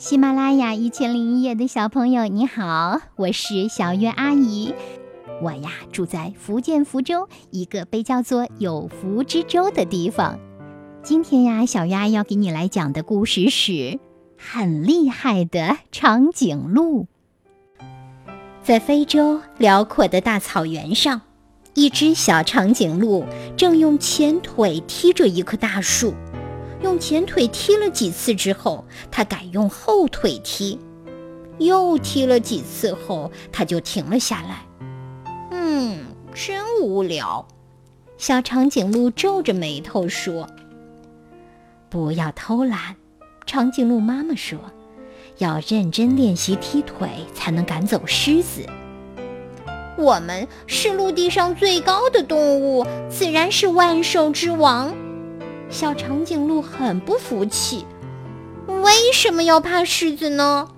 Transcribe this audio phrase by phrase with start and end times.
[0.00, 4.72] 喜马拉雅一千零一夜的小朋友，你好，我是小月阿姨。
[5.42, 10.38] 我呀住在福建福州一个被叫做有福之州的地方。
[11.02, 14.00] 今天呀，小月阿姨要给你来讲的故事是
[14.38, 17.06] 很厉害的长颈鹿。
[18.62, 21.20] 在非洲辽阔的大草原上，
[21.74, 26.14] 一只小长颈鹿正用前腿踢着一棵大树。
[26.82, 30.78] 用前腿踢了几次之后，他改用后腿踢。
[31.58, 34.64] 又踢了几次后，他就停了下来。
[35.50, 37.46] 嗯，真无聊。
[38.16, 40.48] 小长颈鹿皱着眉头说
[41.90, 42.96] ：“不要偷懒。”
[43.44, 44.58] 长颈鹿妈妈说
[45.36, 48.64] ：“要认真练习踢腿，才能赶走狮子。”
[49.98, 54.94] 我们是陆地上最高的动物，自然是万兽之王。
[55.70, 57.86] 小长颈鹿很不服气
[58.66, 60.68] ：“为什么要怕狮子呢？”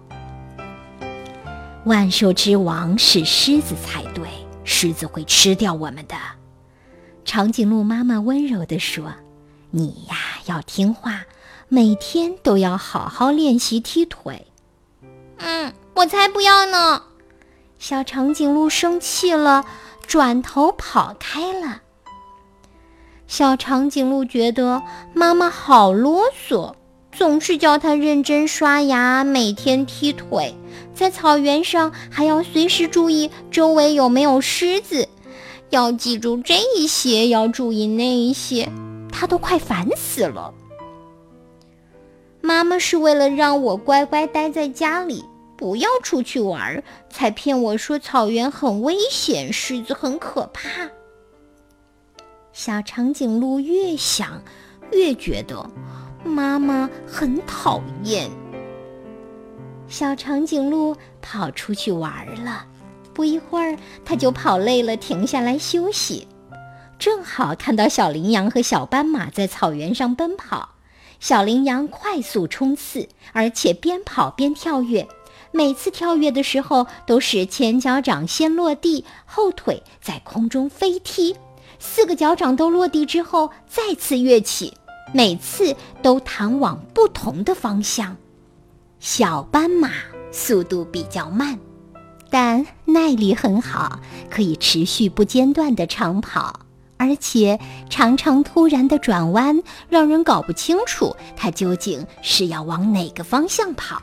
[1.87, 4.29] 万兽之王是狮子才对，
[4.65, 6.15] 狮子会吃掉我们的。
[7.25, 9.13] 长颈鹿妈妈温柔地说
[9.73, 11.23] ：“你呀，要听话，
[11.69, 14.47] 每天都要好好练习踢腿。”
[15.39, 17.03] 嗯，我才不要呢！
[17.79, 19.65] 小长颈鹿生气了，
[20.07, 21.81] 转头跑开了。
[23.33, 24.83] 小长颈鹿觉得
[25.15, 26.75] 妈妈好啰嗦，
[27.13, 30.55] 总是叫它认真刷牙，每天踢腿，
[30.95, 35.09] 在草原上还要随时注意周围有没有狮子，
[35.71, 38.69] 要记住这一些，要注意那一些，
[39.11, 40.53] 它都快烦死了。
[42.43, 45.25] 妈妈是为了让我乖乖待在家里，
[45.57, 50.69] 不要出去玩，才骗我说草原很危险，狮子很可怕。
[52.53, 54.43] 小长颈鹿越想，
[54.93, 55.71] 越觉得
[56.23, 58.31] 妈妈很讨厌。
[59.89, 62.67] 小长颈鹿跑出去玩了，
[63.15, 66.29] 不一会儿，它就跑累了，停下来休息。
[66.99, 70.69] 正好看到小羚羊和小斑马在草原上奔跑。
[71.21, 75.09] 小羚羊快速冲刺，而且边跑边跳跃。
[75.53, 81.37] 每次跳跃的时候，都是前脚掌先落地，后腿在空中飞踢。
[81.85, 84.73] 四个脚掌都落地之后，再次跃起，
[85.13, 88.17] 每次都弹往不同的方向。
[89.01, 89.91] 小斑马
[90.31, 91.59] 速度比较慢，
[92.31, 93.99] 但耐力很好，
[94.31, 96.61] 可以持续不间断的长跑，
[96.99, 97.59] 而且
[97.91, 104.01] 常常突然的转弯，让人搞不清楚它究竟是要往哪个方向跑。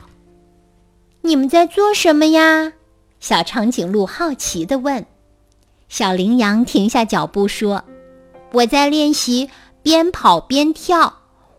[1.22, 2.74] 你们在做什么呀？
[3.20, 5.06] 小长颈鹿好奇地问。
[5.90, 7.82] 小羚羊停下脚步说
[8.54, 9.50] ：“我在练习
[9.82, 11.14] 边跑边跳。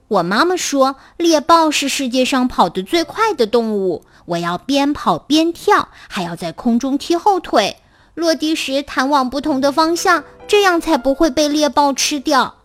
[0.08, 4.06] 我妈妈说，猎豹是世界上跑得最快的动物。
[4.26, 7.76] 我要边跑边跳，还要在空中踢后腿，
[8.14, 12.56] 落地时弹往不同的方向，这样才不会被猎豹吃掉。”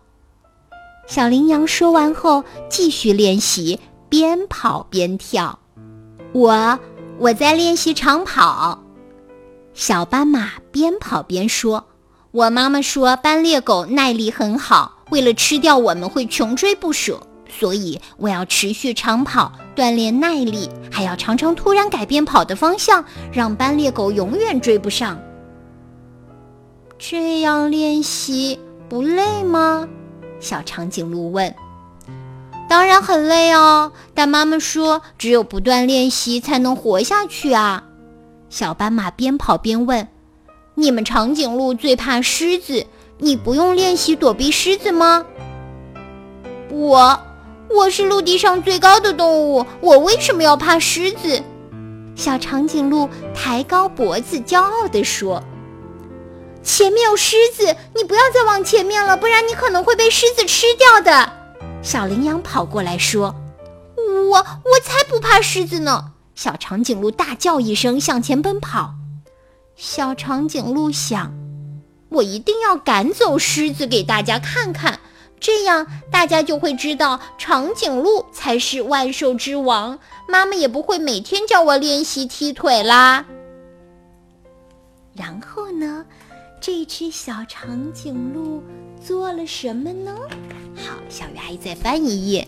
[1.08, 5.58] 小羚羊说完后，继续练习边跑边跳。
[6.32, 6.78] 我
[7.18, 8.85] 我在练习长跑。
[9.76, 11.84] 小斑马边跑边说
[12.32, 25.20] ：“我妈妈说，斑鬣狗耐力很好，为了吃掉我们会穷追不舍，所以我要持续长跑，锻炼耐力，还要常常突然改变跑的方向，让斑鬣狗永远追不上。
[26.98, 28.58] 这样练习
[28.88, 29.86] 不累吗？”
[30.40, 31.54] 小长颈鹿问。
[32.66, 37.84] “当然很累哦，但妈妈说，只有不断练习才能活下去啊。”
[38.48, 40.08] 小斑马边跑边问
[40.76, 42.86] ：“你们长颈鹿最怕狮子，
[43.18, 45.26] 你不用练习躲避狮子吗
[46.70, 47.20] ？”“我，
[47.68, 51.42] 我是陆地上最高的动物，我为什么要怕狮子？”
[52.14, 55.42] 小长颈鹿抬高脖子，骄傲地说
[56.62, 61.32] ：“前面有狮子，你不要再往前面了，不然你可能会被狮子吃掉的。”
[61.82, 63.34] 小羚羊跑过来说
[64.30, 68.94] ：“我，我才不怕狮子呢。”小长颈鹿大叫一声，向前奔跑。
[69.74, 71.34] 小长颈鹿想
[72.10, 75.00] ：“我一定要赶走狮子，给大家看看，
[75.40, 79.98] 这样大家就会知道长颈鹿才是万兽之王。
[80.28, 83.24] 妈妈也不会每天叫我练习踢腿啦。”
[85.16, 86.04] 然后呢？
[86.58, 88.62] 这只小长颈鹿
[89.02, 90.14] 做了什么呢？
[90.74, 92.46] 好，小鱼阿姨再翻一页。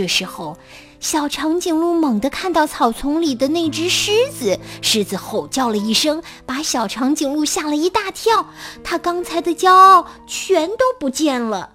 [0.00, 0.56] 这时候，
[0.98, 8.46] 小长颈鹿猛地看到草丛里的那只狮子，狮子吼叫了一声，把小长颈鹿吓了一大跳。
[8.82, 11.68] 它刚才的骄傲全都不见了。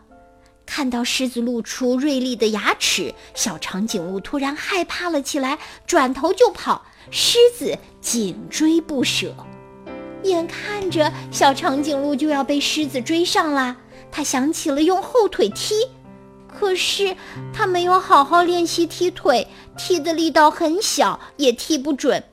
[0.66, 6.84] 看到狮子露出锐利的牙齿，小长颈鹿突然害怕了起来，转头就跑。
[7.12, 9.36] 狮子紧追不舍，
[10.24, 13.78] 眼看着小长颈鹿就要被狮子追上了，
[14.12, 15.76] 它想起了用后腿踢，
[16.60, 17.16] 可是
[17.54, 19.48] 他没有好好练习踢腿，
[19.78, 22.24] 踢的力道很小，也踢不准。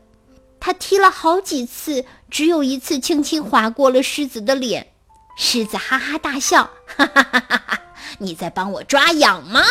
[0.61, 4.89] 他踢了好几次，只有一次轻轻划过了狮子的脸。
[5.37, 7.81] 狮子哈哈大笑，哈哈哈哈哈！
[8.19, 9.63] 你在帮我抓痒吗？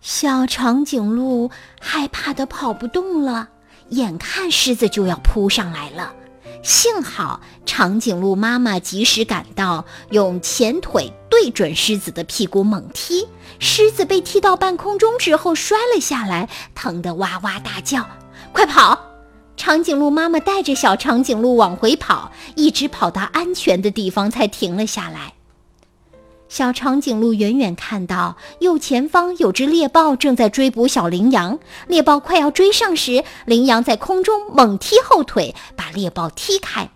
[0.00, 1.50] 小长颈鹿
[1.80, 3.48] 害怕的跑不动了，
[3.90, 6.14] 眼看狮子就要扑上来了，
[6.62, 13.26] 幸好长颈鹿妈妈及时赶到，用前腿对准狮子的屁股猛踢，
[13.58, 18.06] 狮子被踢到半空中之后摔了下来，疼得哇哇大叫。
[18.52, 18.98] 快跑！
[19.56, 25.34] 长颈鹿妈妈带着小长颈鹿往回跑，一直跑到安全的地方才停了下来。
[26.48, 36.90] 小长颈鹿远远看到右前方有只猎豹正在追捕小羚羊，猎豹快要追上时，羚羊在空中猛踢后腿，把猎豹踢开。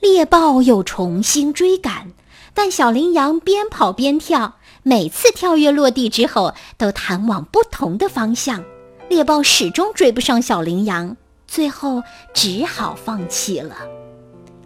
[0.00, 2.12] 猎豹又重新追赶，
[2.54, 8.64] 但小羚羊边跑边跳，每次跳跃落地之后都弹往不同的方向，
[9.08, 11.16] 猎豹始终追不上小羚羊。
[11.48, 12.02] 最后
[12.32, 13.76] 只好放弃了，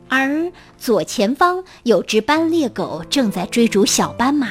[0.09, 4.51] 而左前方有只斑鬣狗正在追逐小斑马。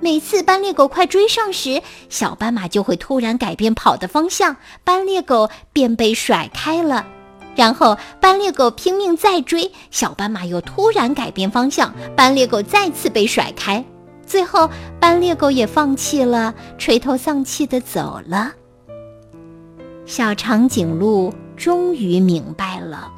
[0.00, 7.06] 每次斑鬣狗快追上时，小斑马就会突然改变跑的方向，斑鬣狗便被甩开了。
[7.54, 13.84] 然后斑鬣狗拼命再追，小斑马又突然改变方向，斑鬣狗再次被甩开。
[14.26, 14.68] 最后
[15.00, 18.52] 斑鬣狗也放弃了，垂头丧气地走了。
[20.06, 21.32] 小长颈鹿。
[21.54, 23.12] 终于明白了，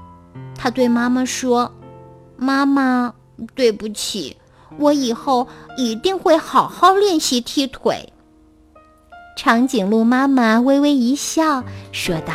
[0.65, 1.71] 他对妈妈说
[2.39, 3.13] ：“妈妈，
[3.55, 4.35] 对不起，
[4.79, 5.47] 我以后
[5.77, 8.11] 一定会好好练习踢腿。”
[9.37, 11.63] 长颈鹿妈妈微微一笑，
[11.93, 12.33] 说道：“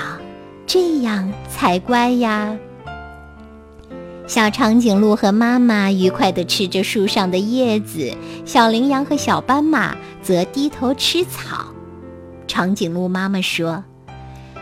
[0.68, 2.56] 这样才乖呀。”
[4.30, 8.14] 小长颈鹿和妈妈愉快地吃着树上的叶子，
[8.46, 11.66] 小羚羊和小斑马则低头吃草。
[12.46, 13.84] 长颈鹿妈妈说。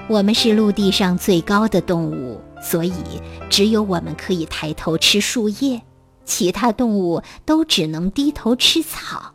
[0.08, 2.94] 我们是陆地上最高的动物，所以
[3.50, 5.82] 只有我们可以抬头吃树叶，
[6.26, 9.34] 其他动物都只能低头吃草。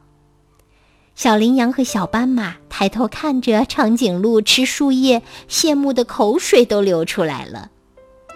[1.14, 7.70] 小羚羊和小斑马抬头看着长颈鹿吃树叶，羡慕的口水都流出来了。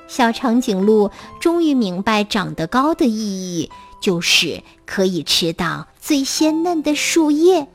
[0.07, 1.11] 小长颈鹿
[1.41, 7.67] 终于明白长得高的意义，就是可以吃到最鲜嫩的树叶。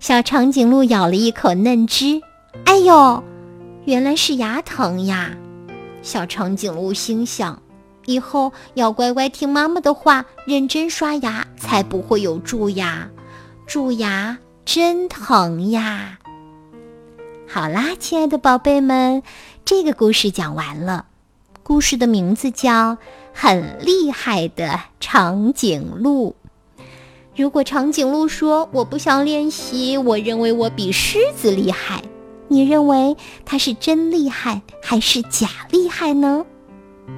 [0.00, 2.20] 小长颈鹿咬了一口嫩枝，
[2.64, 3.22] 哎呦！
[3.84, 5.36] 原来是牙疼呀，
[6.08, 7.60] 小长颈鹿心想：
[8.06, 13.10] 以后要乖乖听妈妈的话，认真刷牙，才不会有蛀牙。
[13.66, 16.18] 蛀牙真疼呀！
[17.46, 19.22] 好啦，亲爱的宝贝们，
[19.66, 21.04] 这个故事讲完了。
[21.62, 22.92] 故事的名字叫
[23.34, 26.34] 《很厉害的长颈鹿》。
[27.36, 32.02] 如果长颈鹿说：“我不想练习，我认为我比狮子厉害。”
[32.48, 36.44] 你认为他是真厉害还是假厉害呢？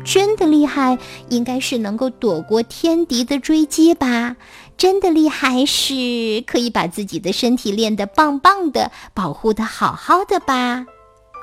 [0.05, 0.99] 真的厉害
[1.31, 4.37] 应该是能够躲过天敌的追击吧？
[4.77, 10.87] 真的厉害是可以把自己的身体练得棒棒的，保护得好好的吧？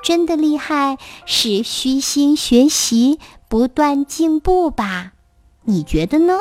[0.02, 0.96] 真的厉害
[1.26, 5.12] 是虚心学习，不断进步吧？
[5.64, 6.40] 你觉得呢？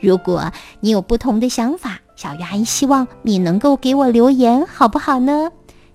[0.00, 5.50] 如果你有不同的想法，小鱼阿姨希望你能够给我留言，好不好呢？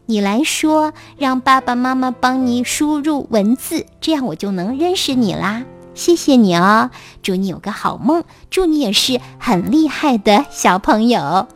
[0.09, 5.63] 你来说，让爸爸妈妈帮你输入文字，这样我就能认识你啦。
[5.93, 6.89] 谢谢你哦，
[7.21, 11.47] 祝你有个好梦，祝你也是很厉害的小朋友。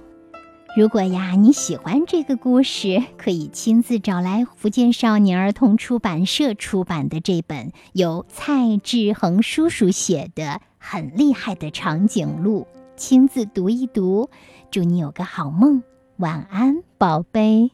[0.78, 10.44] 如果呀你喜欢这个故事，可以亲自找来福建少年儿童出版社出版的这本由蔡志恒叔叔写的
[10.78, 12.62] 《很厉害的长颈鹿》，
[12.96, 14.30] 亲自读一读。
[14.70, 15.82] 祝你有个好梦，
[16.18, 17.72] 晚安，宝贝。